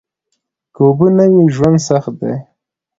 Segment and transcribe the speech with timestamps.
[0.73, 2.33] که اوبه نه وي ژوند سخت دي